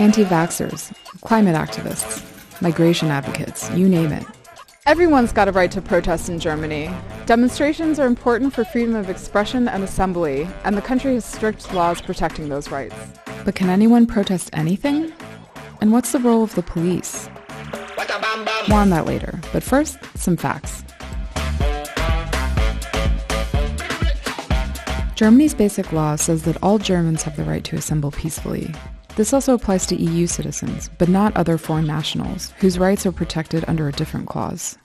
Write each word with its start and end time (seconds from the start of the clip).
Anti-vaxxers, 0.00 0.94
climate 1.20 1.54
activists, 1.54 2.24
migration 2.62 3.08
advocates, 3.08 3.70
you 3.72 3.86
name 3.86 4.12
it. 4.12 4.24
Everyone's 4.86 5.30
got 5.30 5.46
a 5.46 5.52
right 5.52 5.70
to 5.72 5.82
protest 5.82 6.30
in 6.30 6.40
Germany. 6.40 6.90
Demonstrations 7.26 7.98
are 7.98 8.06
important 8.06 8.54
for 8.54 8.64
freedom 8.64 8.94
of 8.96 9.10
expression 9.10 9.68
and 9.68 9.84
assembly, 9.84 10.48
and 10.64 10.74
the 10.74 10.80
country 10.80 11.12
has 11.12 11.26
strict 11.26 11.74
laws 11.74 12.00
protecting 12.00 12.48
those 12.48 12.70
rights. 12.70 12.94
But 13.44 13.54
can 13.54 13.68
anyone 13.68 14.06
protest 14.06 14.48
anything? 14.54 15.12
And 15.82 15.92
what's 15.92 16.12
the 16.12 16.18
role 16.18 16.42
of 16.42 16.54
the 16.54 16.62
police? 16.62 17.28
More 18.70 18.78
on 18.78 18.88
that 18.88 19.04
later, 19.04 19.38
but 19.52 19.62
first, 19.62 19.98
some 20.16 20.38
facts. 20.38 20.82
Germany's 25.14 25.52
basic 25.52 25.92
law 25.92 26.16
says 26.16 26.44
that 26.44 26.56
all 26.62 26.78
Germans 26.78 27.22
have 27.24 27.36
the 27.36 27.44
right 27.44 27.64
to 27.64 27.76
assemble 27.76 28.12
peacefully. 28.12 28.74
This 29.20 29.34
also 29.34 29.52
applies 29.52 29.84
to 29.88 29.96
EU 29.96 30.26
citizens, 30.26 30.88
but 30.96 31.10
not 31.10 31.36
other 31.36 31.58
foreign 31.58 31.86
nationals, 31.86 32.54
whose 32.56 32.78
rights 32.78 33.04
are 33.04 33.12
protected 33.12 33.66
under 33.68 33.86
a 33.86 33.92
different 33.92 34.26
clause. 34.26 34.78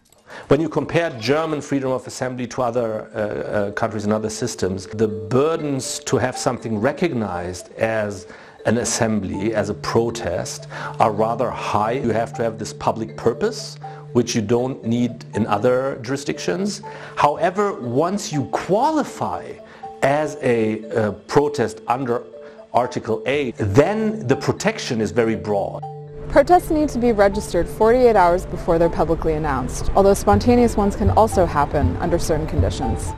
When 0.49 0.59
you 0.59 0.67
compare 0.67 1.09
German 1.21 1.61
freedom 1.61 1.89
of 1.91 2.05
assembly 2.05 2.45
to 2.47 2.61
other 2.61 3.09
uh, 3.15 3.17
uh, 3.17 3.71
countries 3.71 4.03
and 4.03 4.11
other 4.11 4.29
systems, 4.29 4.87
the 4.87 5.07
burdens 5.07 5.99
to 5.99 6.17
have 6.17 6.37
something 6.37 6.79
recognized 6.79 7.71
as 7.75 8.27
an 8.65 8.79
assembly, 8.79 9.55
as 9.55 9.69
a 9.69 9.73
protest, 9.73 10.67
are 10.99 11.13
rather 11.13 11.49
high. 11.49 11.93
You 11.93 12.09
have 12.09 12.33
to 12.33 12.43
have 12.43 12.59
this 12.59 12.73
public 12.73 13.15
purpose, 13.15 13.77
which 14.11 14.35
you 14.35 14.41
don't 14.41 14.83
need 14.83 15.23
in 15.35 15.47
other 15.47 15.97
jurisdictions. 16.01 16.81
However, 17.15 17.71
once 17.79 18.33
you 18.33 18.47
qualify 18.51 19.53
as 20.01 20.37
a 20.41 20.83
uh, 20.91 21.11
protest 21.27 21.79
under 21.87 22.25
Article 22.75 23.23
8, 23.25 23.55
then 23.57 24.27
the 24.27 24.35
protection 24.35 24.99
is 24.99 25.11
very 25.11 25.37
broad. 25.37 25.81
Protests 26.27 26.69
need 26.69 26.89
to 26.89 26.99
be 26.99 27.13
registered 27.13 27.69
48 27.69 28.17
hours 28.17 28.45
before 28.45 28.77
they're 28.77 28.89
publicly 28.89 29.35
announced, 29.35 29.89
although 29.95 30.13
spontaneous 30.13 30.75
ones 30.75 30.97
can 30.97 31.09
also 31.11 31.45
happen 31.45 31.95
under 31.97 32.19
certain 32.19 32.45
conditions. 32.45 33.13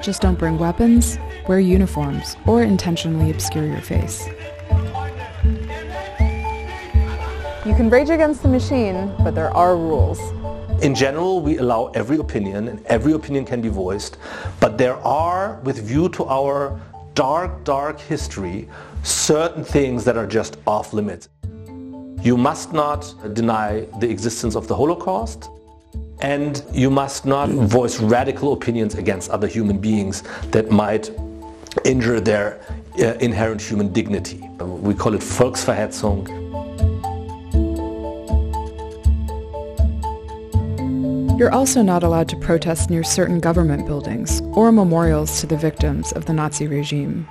Just 0.00 0.22
don't 0.22 0.38
bring 0.38 0.56
weapons, 0.56 1.18
wear 1.46 1.60
uniforms, 1.60 2.36
or 2.46 2.62
intentionally 2.62 3.30
obscure 3.30 3.66
your 3.66 3.82
face. 3.82 4.26
You 7.66 7.74
can 7.74 7.90
rage 7.90 8.08
against 8.08 8.42
the 8.42 8.48
machine, 8.48 9.12
but 9.22 9.34
there 9.34 9.54
are 9.54 9.76
rules. 9.76 10.18
In 10.82 10.94
general, 10.94 11.42
we 11.42 11.58
allow 11.58 11.88
every 11.88 12.16
opinion, 12.16 12.68
and 12.68 12.86
every 12.86 13.12
opinion 13.12 13.44
can 13.44 13.60
be 13.60 13.68
voiced, 13.68 14.16
but 14.60 14.78
there 14.78 14.96
are, 15.04 15.60
with 15.64 15.76
view 15.76 16.08
to 16.10 16.24
our 16.24 16.80
dark, 17.18 17.64
dark 17.64 17.98
history, 17.98 18.68
certain 19.02 19.64
things 19.64 20.04
that 20.04 20.16
are 20.16 20.24
just 20.24 20.56
off 20.68 20.92
limits. 20.92 21.28
You 22.22 22.36
must 22.36 22.72
not 22.72 23.12
deny 23.34 23.86
the 23.98 24.08
existence 24.08 24.54
of 24.54 24.68
the 24.68 24.76
Holocaust, 24.76 25.50
and 26.20 26.62
you 26.72 26.90
must 26.90 27.26
not 27.26 27.48
voice 27.48 27.98
radical 27.98 28.52
opinions 28.52 28.94
against 28.94 29.30
other 29.30 29.48
human 29.48 29.78
beings 29.78 30.22
that 30.52 30.70
might 30.70 31.10
injure 31.84 32.20
their 32.20 32.60
uh, 33.00 33.14
inherent 33.14 33.60
human 33.60 33.92
dignity. 33.92 34.38
We 34.60 34.94
call 34.94 35.14
it 35.14 35.20
Volksverhetzung. 35.20 36.37
You're 41.38 41.54
also 41.54 41.82
not 41.82 42.02
allowed 42.02 42.28
to 42.30 42.36
protest 42.36 42.90
near 42.90 43.04
certain 43.04 43.38
government 43.38 43.86
buildings 43.86 44.40
or 44.54 44.72
memorials 44.72 45.40
to 45.40 45.46
the 45.46 45.56
victims 45.56 46.10
of 46.10 46.24
the 46.24 46.32
Nazi 46.32 46.66
regime. 46.66 47.28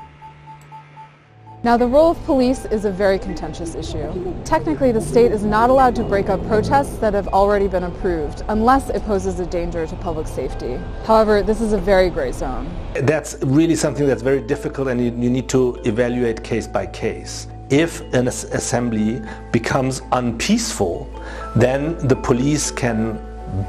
Now, 1.61 1.75
the 1.75 1.87
role 1.87 2.11
of 2.11 2.23
police 2.23 2.63
is 2.63 2.85
a 2.85 2.89
very 2.89 3.19
contentious 3.19 3.75
issue. 3.75 4.33
Technically, 4.45 4.93
the 4.93 5.01
state 5.01 5.33
is 5.33 5.43
not 5.43 5.69
allowed 5.69 5.93
to 5.97 6.03
break 6.03 6.29
up 6.29 6.41
protests 6.47 6.99
that 6.99 7.13
have 7.13 7.27
already 7.27 7.67
been 7.67 7.83
approved 7.83 8.43
unless 8.47 8.89
it 8.89 9.03
poses 9.03 9.41
a 9.41 9.45
danger 9.45 9.85
to 9.85 9.95
public 9.97 10.25
safety. 10.25 10.79
However, 11.03 11.43
this 11.43 11.59
is 11.59 11.73
a 11.73 11.77
very 11.77 12.09
gray 12.09 12.31
zone. 12.31 12.73
That's 12.93 13.35
really 13.43 13.75
something 13.75 14.07
that's 14.07 14.21
very 14.21 14.39
difficult 14.39 14.87
and 14.87 15.01
you, 15.01 15.11
you 15.21 15.29
need 15.29 15.49
to 15.49 15.81
evaluate 15.83 16.45
case 16.45 16.65
by 16.65 16.85
case. 16.85 17.47
If 17.69 17.99
an 18.13 18.29
assembly 18.29 19.21
becomes 19.51 20.01
unpeaceful, 20.13 21.09
then 21.57 21.97
the 22.07 22.15
police 22.15 22.71
can 22.71 23.19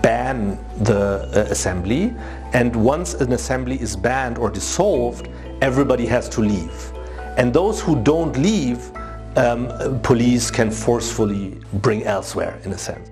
ban 0.03 0.59
the 0.81 1.29
uh, 1.35 1.51
assembly 1.51 2.15
and 2.53 2.75
once 2.75 3.15
an 3.15 3.33
assembly 3.33 3.81
is 3.81 3.97
banned 3.97 4.39
or 4.39 4.51
dissolved 4.51 5.29
everybody 5.63 6.07
has 6.07 6.29
to 6.29 6.41
leave 6.41 6.93
and 7.37 7.53
those 7.53 7.81
who 7.81 8.01
don't 8.03 8.37
leave 8.37 8.91
um, 9.37 10.01
police 10.01 10.51
can 10.51 10.71
forcefully 10.71 11.61
bring 11.75 12.03
elsewhere 12.05 12.59
in 12.65 12.73
a 12.73 12.79
sense 12.79 13.11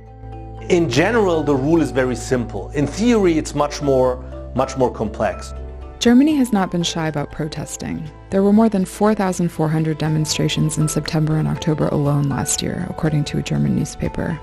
in 0.68 0.90
general 0.90 1.42
the 1.42 1.54
rule 1.54 1.80
is 1.80 1.90
very 1.90 2.16
simple 2.16 2.70
in 2.70 2.86
theory 2.86 3.38
it's 3.38 3.54
much 3.54 3.80
more 3.82 4.22
much 4.54 4.76
more 4.76 4.92
complex 4.92 5.54
Germany 5.98 6.36
has 6.36 6.52
not 6.52 6.70
been 6.70 6.82
shy 6.82 7.08
about 7.08 7.32
protesting. 7.32 8.08
There 8.30 8.42
were 8.42 8.52
more 8.52 8.68
than 8.68 8.84
4,400 8.84 9.96
demonstrations 9.96 10.76
in 10.76 10.88
September 10.88 11.38
and 11.38 11.48
October 11.48 11.88
alone 11.88 12.28
last 12.28 12.60
year, 12.62 12.86
according 12.90 13.24
to 13.24 13.38
a 13.38 13.42
German 13.42 13.74
newspaper. 13.74 14.38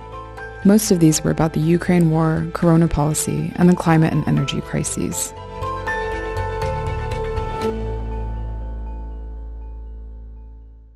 Most 0.65 0.91
of 0.91 1.01
these 1.01 1.21
were 1.21 1.31
about 1.31 1.51
the 1.51 1.59
Ukraine 1.59 2.09
war, 2.09 2.47
corona 2.53 2.87
policy, 2.87 3.51
and 3.57 3.67
the 3.67 3.75
climate 3.75 4.13
and 4.13 4.25
energy 4.29 4.61
crises. 4.61 5.33